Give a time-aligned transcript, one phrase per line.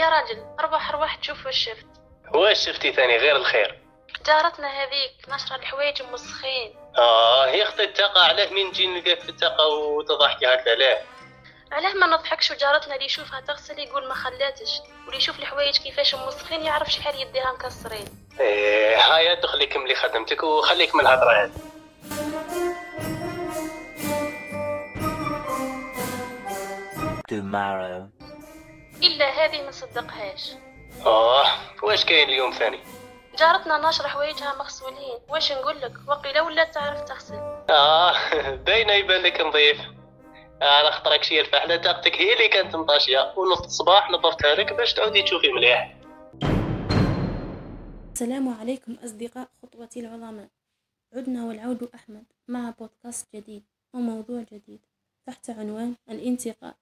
[0.00, 1.86] يا راجل اربح ارواح تشوف واش شفت.
[2.34, 3.78] واش شفتي ثاني غير الخير؟
[4.26, 9.66] جارتنا هذيك نشر الحوايج مسخين آه هي أختي التاقة علاه مين نجي نلقاك في التاقة
[9.66, 10.98] وتضحكي هكا لا
[11.72, 14.80] علاه ما نضحكش وجارتنا اللي يشوفها تغسل يقول ما خلاتش.
[15.04, 18.26] واللي يشوف الحوايج كيفاش مسخين يعرف شحال يديها مكسرين.
[18.40, 21.52] إيه هاي ادخلي كملي خدمتك وخليك من الهضرة هذه.
[27.28, 28.19] Tomorrow.
[29.02, 30.52] إلا هذه ما نصدقهاش
[31.06, 31.46] آه
[31.82, 32.78] واش كاين اليوم ثاني؟
[33.38, 35.18] جارتنا ناشرة حوايجها مغسولين.
[35.28, 37.34] واش نقول لك؟ وقيله ولا تعرف تغسل؟
[37.70, 38.14] آه
[38.66, 39.80] باينه يبان لك نظيف
[40.62, 45.22] أنا خطرك شي الفحله طاقتك هي اللي كانت مطاشيه ونص الصباح نظفتها لك باش تعودي
[45.22, 45.94] تشوفي مليح.
[48.12, 50.48] السلام عليكم أصدقاء خطوتي العظماء.
[51.16, 53.62] عدنا والعود أحمد مع بودكاست جديد
[53.94, 54.80] وموضوع جديد
[55.26, 56.74] تحت عنوان الانتقاد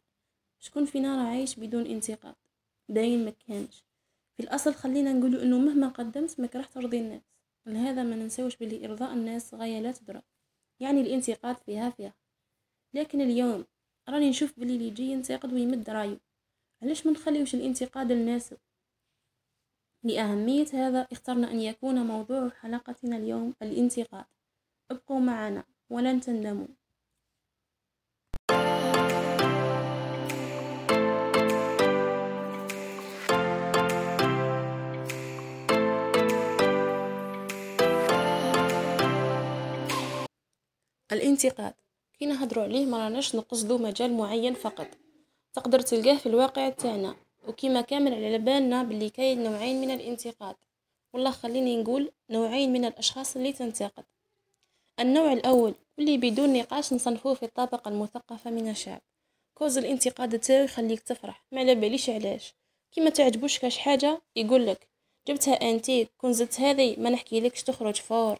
[0.58, 2.34] شكون فينا راه عايش بدون انتقاد؟
[2.88, 3.84] باين مكانش
[4.36, 7.22] في الأصل خلينا نقول إنه مهما قدمت ما راح ترضي الناس.
[7.66, 10.24] لهذا ما ننسوش بلي إرضاء الناس غاية لا تدرك
[10.80, 12.14] يعني الانتقاد فيها فيها.
[12.94, 13.64] لكن اليوم
[14.08, 16.18] راني نشوف بلي اللي يجي ينتقد ويمد رايو
[16.82, 18.54] علاش ما نخليوش الانتقاد للناس؟
[20.04, 24.24] لأهمية هذا اخترنا أن يكون موضوع حلقتنا اليوم الانتقاد.
[24.90, 26.77] ابقوا معنا ولن تندموا.
[41.12, 41.74] الانتقاد.
[42.18, 44.86] كي نهضروا عليه ما راناش نقصدو مجال معين فقط.
[45.52, 47.16] تقدر تلقاه في الواقع تاعنا
[47.48, 50.56] وكما كامل على بالنا باللي كاين نوعين من الانتقاد.
[51.12, 54.04] والله خليني نقول نوعين من الأشخاص اللي تنتقد.
[55.00, 59.00] النوع الأول واللي بدون نقاش نصنفوه في الطبقه المثقفه من الشعب.
[59.54, 62.54] cause الانتقاد تاعو يخليك تفرح ما على باليش علاش.
[62.92, 64.88] كيما تعجبوش كاش حاجة يقول لك
[65.28, 68.38] جبتها انتيك كون زدت هذه ما نحكي لكش تخرج fort.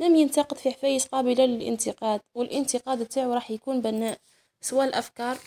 [0.00, 4.18] لم ينتقد في حوايج قابلة للانتقاد والانتقاد تاعو راح يكون بناء
[4.60, 5.38] سواء الأفكار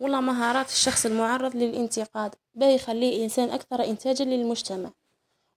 [0.00, 4.92] ولا مهارات الشخص المعرض للانتقاد باه يخليه إنسان أكثر إنتاجا للمجتمع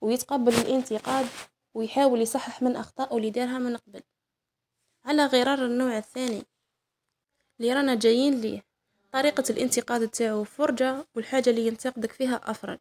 [0.00, 1.26] ويتقبل الانتقاد
[1.74, 4.02] ويحاول يصحح من أخطائه اللي دارها من قبل.
[5.04, 6.42] على غرار النوع الثاني
[7.60, 8.64] اللي رانا جايين ليه
[9.12, 12.78] طريقة الانتقاد تاعو فرجة والحاجة اللي ينتقدك فيها أفرج.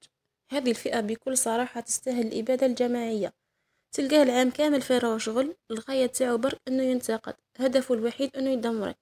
[0.49, 3.33] هذه الفئة بكل صراحة تستاهل الإبادة الجماعية.
[3.91, 7.35] تلقاه العام كامل فارغ شغل الغاية تاعو برك إنه ينتقد.
[7.59, 8.97] هدفه الوحيد إنه يدمرك.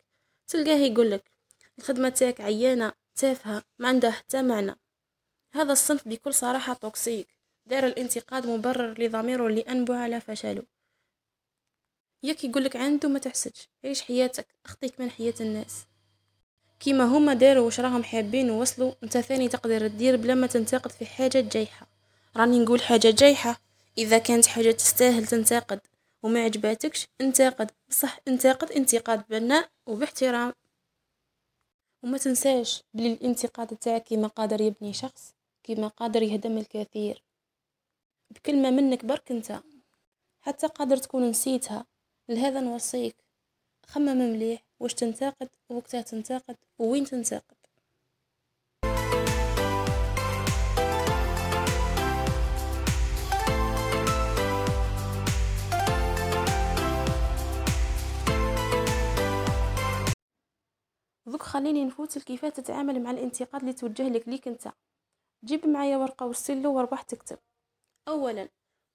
[0.47, 1.31] تلقاه يقولك
[1.79, 4.75] الخدمة تاعك عيانة تافهة ما عندها حتى معنى.
[5.53, 7.27] هذا الصنف بكل صراحة توكسيك.
[7.65, 10.63] دار الانتقاد مبرر لضميره اللي أنبه على فشله.
[12.23, 13.69] ياك يقولك عنده ما تحسدش.
[13.85, 15.85] عيش حياتك أخطيك من حياة الناس.
[16.79, 21.05] كيما هما داروا واش راهم حابين ووصلوا أنت ثاني تقدر تدير بلا ما تنتقد في
[21.05, 21.87] حاجة جايحة.
[22.37, 23.64] راني نقول حاجة جايحة.
[23.97, 25.79] إذا كانت حاجة تستاهل تنتقد
[26.23, 27.71] وما عجباتكش انتقد.
[27.89, 30.53] بصح انتقد انتقاد بناء وباحترام.
[32.03, 35.33] وما تنساش بلي الانتقاد تاعك كيما قادر يبني شخص
[35.63, 37.23] كيما قادر يهدم الكثير.
[38.31, 39.61] بكلمة منك برك انت.
[40.41, 41.85] حتى قادر تكون نسيتها.
[42.29, 43.15] لهذا نوصيك.
[43.85, 47.54] خمم مليح واش تنتقد ووقتها تنتقد ووين تنتقد.
[61.27, 64.71] دوك خليني نفوت كيفاه تتعامل مع الانتقاد اللي توجه لك ليك انت.
[65.45, 67.37] جيب معايا ورقة وستيلو واربح تكتب.
[68.07, 68.49] اولا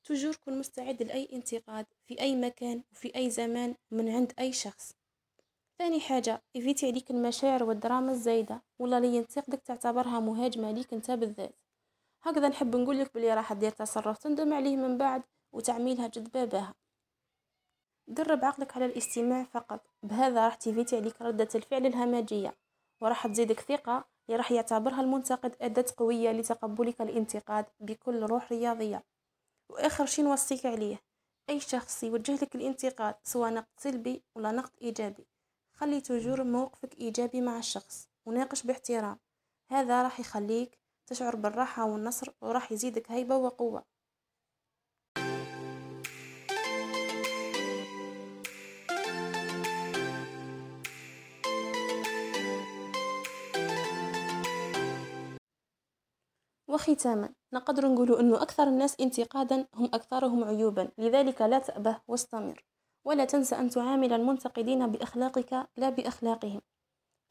[0.04, 4.92] toujours كن مستعد لأي انتقاد في أي مكان وفي أي زمان من عند أي شخص.
[5.78, 11.54] ثاني حاجة évitez عليك المشاعر والدراما الزايدة ولا اللي ينتقدك تعتبرها مهاجمة ليك انت بالذات.
[12.22, 16.74] هكذا نحب نقول لك بلي راح دير تصرف تندم عليه من بعد وتعميلها جد باباها.
[18.10, 19.80] درب عقلك على الاستماع فقط.
[20.02, 22.54] بهذا راح تيفيتي عليك ردة الفعل الهمجية
[23.00, 29.04] وراح تزيدك ثقة اللي راح يعتبرها المنتقد أداة قوية لتقبلك الانتقاد بكل روح رياضية.
[29.70, 31.02] وآخر شي نوصيك عليه
[31.50, 35.26] أي شخص يوجه لك الانتقاد سواء نقد سلبي ولا نقد إيجابي
[35.72, 39.18] خلي تجور موقفك إيجابي مع الشخص وناقش باحترام.
[39.70, 43.84] هذا راح يخليك تشعر بالراحة والنصر وراح يزيدك هيبة وقوة.
[56.70, 62.64] وختاما نقدر نقول أنه أكثر الناس انتقادا هم أكثرهم عيوبا لذلك لا تأبه واستمر
[63.04, 66.60] ولا تنسى أن تعامل المنتقدين بأخلاقك لا بأخلاقهم.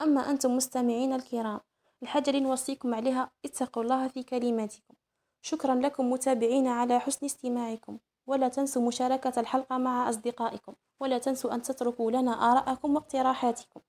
[0.01, 1.59] أما أنتم مستمعين الكرام
[2.03, 4.93] الحاجة اللي نوصيكم عليها اتقوا الله في كلماتكم.
[5.41, 7.97] شكرا لكم متابعين على حسن استماعكم
[8.27, 13.81] ولا تنسوا مشاركة الحلقة مع أصدقائكم ولا تنسوا أن تتركوا لنا آراءكم واقتراحاتكم.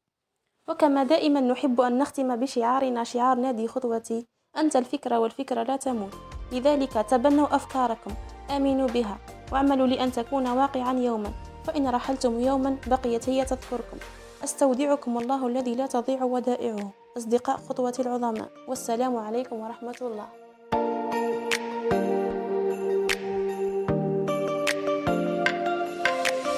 [0.68, 4.26] وكما دائما نحب أن نختم بشعارنا شعار نادي خطوتي
[4.56, 6.14] أنت الفكرة والفكرة لا تموت.
[6.52, 8.10] لذلك تبنوا أفكاركم.
[8.50, 9.18] آمنوا بها
[9.52, 11.32] واعملوا لأن تكون واقعا يوما.
[11.64, 13.96] فإن رحلتم يوما بقيت هي تذكركم.
[14.44, 16.90] أستودعكم الله الذي لا تضيع ودائعه.
[17.16, 18.48] أصدقاء خطوة العظماء.
[18.68, 20.26] والسلام عليكم ورحمة الله.